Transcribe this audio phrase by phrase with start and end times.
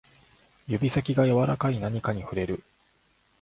[0.67, 2.63] 指先が柔らかい何かに触れる